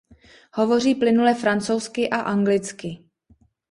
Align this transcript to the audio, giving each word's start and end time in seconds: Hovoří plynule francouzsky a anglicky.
Hovoří 0.53 0.95
plynule 0.95 1.33
francouzsky 1.35 2.09
a 2.09 2.21
anglicky. 2.21 3.03